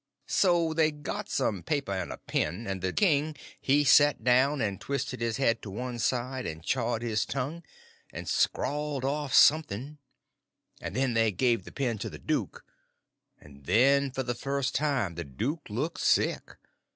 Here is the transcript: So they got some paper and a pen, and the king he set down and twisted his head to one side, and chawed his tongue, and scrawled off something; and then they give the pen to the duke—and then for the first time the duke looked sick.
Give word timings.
So 0.25 0.73
they 0.73 0.89
got 0.89 1.29
some 1.29 1.61
paper 1.61 1.91
and 1.91 2.11
a 2.11 2.17
pen, 2.17 2.65
and 2.65 2.81
the 2.81 2.91
king 2.91 3.35
he 3.59 3.83
set 3.83 4.23
down 4.23 4.59
and 4.59 4.81
twisted 4.81 5.21
his 5.21 5.37
head 5.37 5.61
to 5.61 5.69
one 5.69 5.99
side, 5.99 6.47
and 6.47 6.63
chawed 6.63 7.03
his 7.03 7.23
tongue, 7.23 7.61
and 8.11 8.27
scrawled 8.27 9.05
off 9.05 9.31
something; 9.31 9.99
and 10.81 10.95
then 10.95 11.13
they 11.13 11.31
give 11.31 11.65
the 11.65 11.71
pen 11.71 11.99
to 11.99 12.09
the 12.09 12.17
duke—and 12.17 13.65
then 13.65 14.09
for 14.09 14.23
the 14.23 14.33
first 14.33 14.73
time 14.73 15.13
the 15.13 15.23
duke 15.23 15.69
looked 15.69 15.99
sick. 16.01 16.55